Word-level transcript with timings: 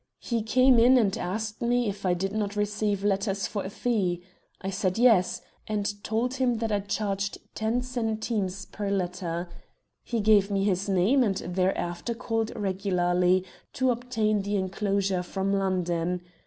He 0.17 0.41
came 0.41 0.79
in 0.79 0.97
and 0.97 1.15
asked 1.15 1.61
me 1.61 1.87
if 1.87 2.07
I 2.07 2.15
did 2.15 2.31
not 2.33 2.55
receive 2.55 3.03
letters 3.03 3.45
for 3.45 3.63
a 3.63 3.69
fee. 3.69 4.23
I 4.59 4.71
said 4.71 4.97
'Yes,' 4.97 5.43
and 5.67 6.03
told 6.03 6.33
him 6.33 6.55
that 6.55 6.71
I 6.71 6.79
charged 6.79 7.37
ten 7.53 7.83
centimes 7.83 8.65
per 8.65 8.89
letter. 8.89 9.47
He 10.03 10.19
gave 10.19 10.49
me 10.49 10.63
his 10.63 10.89
name, 10.89 11.21
and 11.21 11.35
thereafter 11.37 12.15
called 12.15 12.51
regularly 12.55 13.45
to 13.73 13.91
obtain 13.91 14.41
the 14.41 14.55
enclosure 14.55 15.21
from 15.21 15.53
London. 15.53 16.21